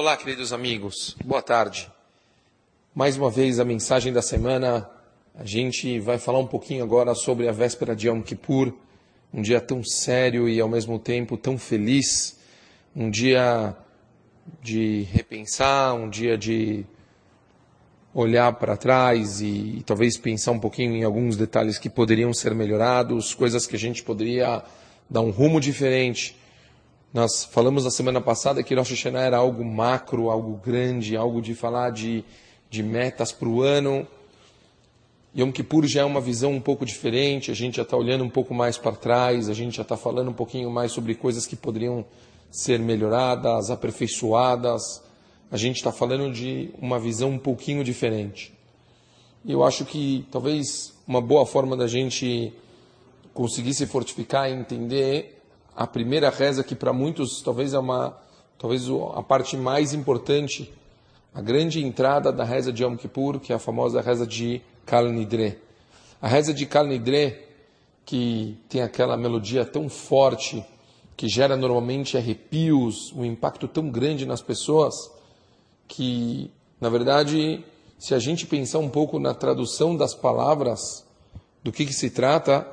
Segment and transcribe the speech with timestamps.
[0.00, 1.16] Olá, queridos amigos.
[1.24, 1.90] Boa tarde.
[2.94, 4.88] Mais uma vez a mensagem da semana.
[5.34, 8.72] A gente vai falar um pouquinho agora sobre a véspera de Yom Kippur,
[9.34, 12.38] um dia tão sério e ao mesmo tempo tão feliz,
[12.94, 13.76] um dia
[14.62, 16.86] de repensar, um dia de
[18.14, 22.54] olhar para trás e, e talvez pensar um pouquinho em alguns detalhes que poderiam ser
[22.54, 24.62] melhorados, coisas que a gente poderia
[25.10, 26.36] dar um rumo diferente
[27.12, 31.54] nós falamos na semana passada que Rosh Hashanah era algo macro, algo grande, algo de
[31.54, 32.22] falar de,
[32.68, 34.06] de metas para o ano.
[35.36, 38.28] Yom Kippur já é uma visão um pouco diferente, a gente já está olhando um
[38.28, 41.56] pouco mais para trás, a gente já está falando um pouquinho mais sobre coisas que
[41.56, 42.04] poderiam
[42.50, 45.02] ser melhoradas, aperfeiçoadas.
[45.50, 48.52] A gente está falando de uma visão um pouquinho diferente.
[49.44, 52.52] E eu acho que talvez uma boa forma da gente
[53.32, 55.37] conseguir se fortificar e entender
[55.78, 58.18] a primeira reza que para muitos talvez é uma
[58.58, 60.68] talvez a parte mais importante,
[61.32, 65.04] a grande entrada da reza de Yom Kippur, que é a famosa reza de Kal
[65.08, 65.56] Nidre.
[66.20, 67.38] A reza de Kal Nidre,
[68.04, 70.64] que tem aquela melodia tão forte,
[71.16, 75.08] que gera normalmente arrepios, um impacto tão grande nas pessoas,
[75.86, 77.64] que, na verdade,
[77.96, 81.06] se a gente pensar um pouco na tradução das palavras,
[81.62, 82.66] do que, que se trata,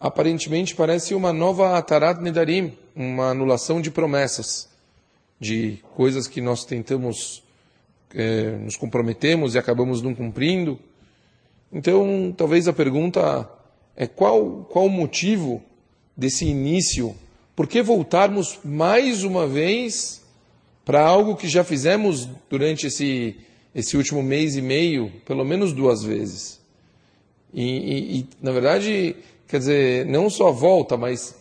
[0.00, 4.66] aparentemente parece uma nova Atarat Nedarim, uma anulação de promessas,
[5.38, 7.42] de coisas que nós tentamos,
[8.14, 10.78] é, nos comprometemos e acabamos não cumprindo.
[11.70, 13.48] Então, talvez a pergunta
[13.94, 15.62] é qual, qual o motivo
[16.16, 17.14] desse início?
[17.54, 20.24] Por que voltarmos mais uma vez
[20.82, 23.36] para algo que já fizemos durante esse,
[23.74, 26.58] esse último mês e meio, pelo menos duas vezes?
[27.52, 29.14] E, e, e na verdade,
[29.50, 31.34] Quer dizer, não só volta, mas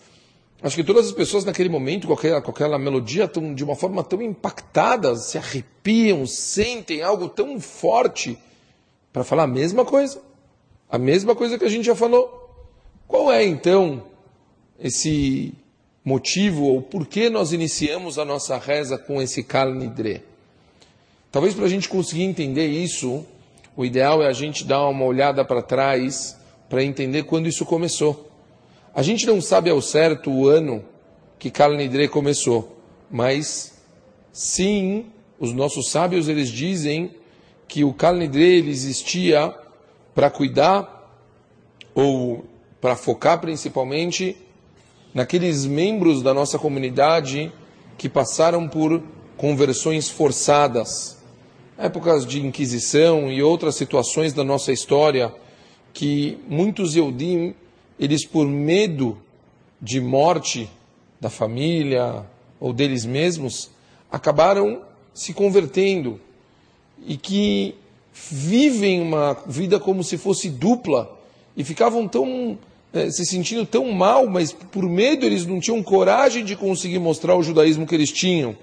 [0.63, 3.75] acho que todas as pessoas naquele momento, com aquela, com aquela melodia tão, de uma
[3.75, 8.35] forma tão impactada, se arrepiam, sentem algo tão forte
[9.13, 10.19] para falar a mesma coisa.
[10.89, 12.49] A mesma coisa que a gente já falou.
[13.07, 14.01] Qual é então
[14.79, 15.53] esse
[16.03, 19.69] motivo ou por que nós iniciamos a nossa reza com esse Kal?
[21.31, 23.23] Talvez para a gente conseguir entender isso,
[23.77, 26.38] o ideal é a gente dar uma olhada para trás
[26.69, 28.29] para entender quando isso começou.
[28.93, 30.85] A gente não sabe ao certo o ano
[31.39, 32.77] que Kalanidre começou,
[33.09, 33.81] mas
[34.31, 35.07] sim,
[35.39, 37.11] os nossos sábios eles dizem
[37.67, 39.53] que o Kalanidre existia
[40.13, 41.09] para cuidar
[41.95, 42.45] ou
[42.79, 44.37] para focar principalmente
[45.13, 47.51] naqueles membros da nossa comunidade
[47.97, 49.01] que passaram por
[49.35, 51.17] conversões forçadas,
[51.77, 55.33] épocas de inquisição e outras situações da nossa história
[55.93, 57.53] que muitos Eudim,
[57.99, 59.17] eles por medo
[59.81, 60.69] de morte
[61.19, 62.25] da família
[62.59, 63.69] ou deles mesmos,
[64.11, 64.81] acabaram
[65.13, 66.19] se convertendo
[67.05, 67.75] e que
[68.13, 71.17] vivem uma vida como se fosse dupla
[71.55, 72.57] e ficavam tão
[72.93, 77.35] eh, se sentindo tão mal, mas por medo eles não tinham coragem de conseguir mostrar
[77.35, 78.55] o judaísmo que eles tinham.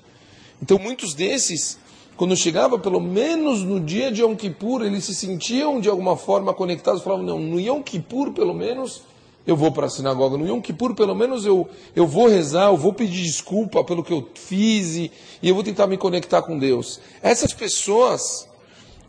[0.61, 1.79] Então muitos desses
[2.17, 6.55] quando chegava, pelo menos no dia de Yom Kippur, eles se sentiam de alguma forma
[6.55, 9.03] conectados, falavam, não, no Yom Kippur, pelo menos,
[9.47, 12.77] eu vou para a sinagoga, no Yom Kippur, pelo menos, eu, eu vou rezar, eu
[12.77, 15.13] vou pedir desculpa pelo que eu fiz e,
[15.43, 17.01] e eu vou tentar me conectar com Deus.
[17.23, 18.49] Essas pessoas,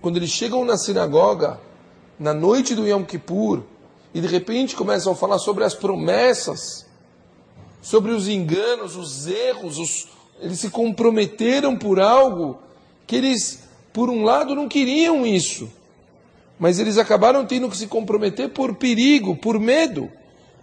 [0.01, 1.62] quando eles chegam na sinagoga,
[2.19, 3.63] na noite do Yom Kippur,
[4.13, 6.85] e de repente começam a falar sobre as promessas,
[7.81, 10.09] sobre os enganos, os erros, os,
[10.41, 12.66] eles se comprometeram por algo
[13.07, 13.63] que eles,
[13.94, 15.72] por um lado, não queriam isso,
[16.59, 20.12] mas eles acabaram tendo que se comprometer por perigo, por medo.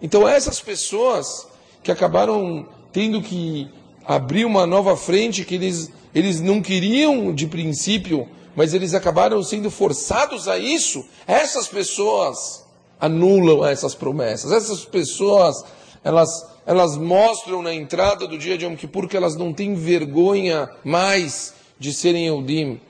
[0.02, 1.48] Então, essas pessoas
[1.82, 3.68] que acabaram tendo que
[4.04, 9.70] abrir uma nova frente que eles, eles não queriam de princípio, mas eles acabaram sendo
[9.70, 12.64] forçados a isso, essas pessoas
[13.00, 14.52] anulam essas promessas.
[14.52, 15.64] Essas pessoas,
[16.02, 20.68] elas, elas mostram na entrada do dia de Yom Kippur que elas não têm vergonha
[20.84, 22.80] mais de serem Eudim,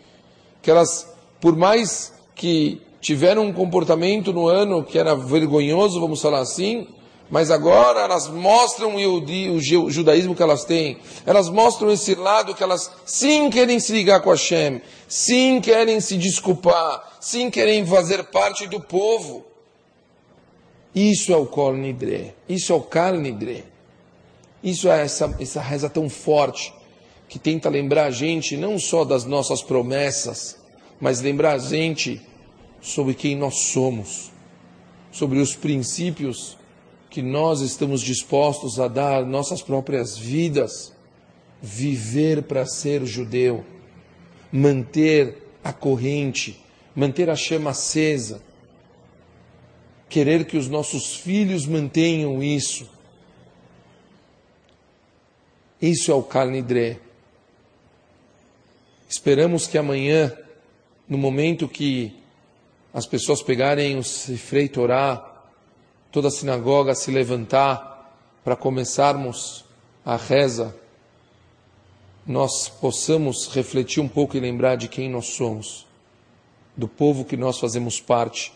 [0.62, 6.40] que elas, por mais que tiveram um comportamento no ano que era vergonhoso, vamos falar
[6.40, 6.86] assim,
[7.30, 10.98] mas agora elas mostram o, judaísmo que elas têm.
[11.26, 16.16] Elas mostram esse lado que elas sim querem se ligar com Hashem, sim querem se
[16.16, 19.44] desculpar, sim querem fazer parte do povo.
[20.94, 23.64] Isso é o Kol Nidre, isso é o Kal Nidre.
[24.62, 26.72] Isso é essa, essa reza tão forte
[27.28, 30.56] que tenta lembrar a gente não só das nossas promessas,
[31.00, 32.20] mas lembrar a gente
[32.80, 34.30] sobre quem nós somos,
[35.10, 36.56] sobre os princípios
[37.10, 40.92] que nós estamos dispostos a dar nossas próprias vidas,
[41.62, 43.64] viver para ser judeu,
[44.52, 46.60] manter a corrente,
[46.94, 48.42] manter a chama acesa,
[50.08, 52.88] querer que os nossos filhos mantenham isso.
[55.80, 57.00] Isso é o Kalnidre.
[59.14, 60.36] Esperamos que amanhã,
[61.08, 62.12] no momento que
[62.92, 65.40] as pessoas pegarem o Sifrei Torá,
[66.10, 68.12] toda a sinagoga se levantar
[68.42, 69.64] para começarmos
[70.04, 70.76] a reza,
[72.26, 75.86] nós possamos refletir um pouco e lembrar de quem nós somos,
[76.76, 78.52] do povo que nós fazemos parte,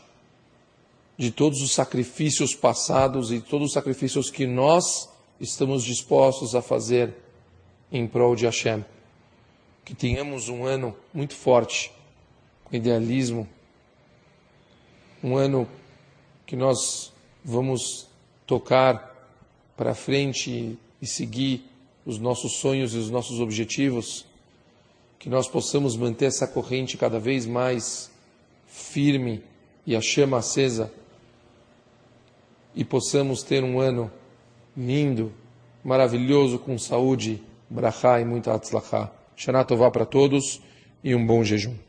[1.17, 5.09] de todos os sacrifícios passados e todos os sacrifícios que nós
[5.39, 7.15] estamos dispostos a fazer
[7.93, 8.85] em prol de Hashem.
[9.89, 11.91] Que tenhamos um ano muito forte,
[12.63, 13.49] com idealismo,
[15.25, 15.67] um ano
[16.45, 17.11] que nós
[17.43, 18.07] vamos
[18.47, 19.17] tocar
[19.79, 21.65] para frente e seguir
[22.05, 24.27] os nossos sonhos e os nossos objetivos,
[25.19, 28.11] que nós possamos manter essa corrente cada vez mais
[28.67, 29.43] firme
[29.87, 30.93] e a chama acesa
[32.75, 34.13] e possamos ter um ano
[34.77, 35.33] lindo,
[35.83, 39.17] maravilhoso, com saúde, brachá e muita atzlachá.
[39.39, 40.61] Shana Tová para todos
[41.03, 41.88] e um bom jejum.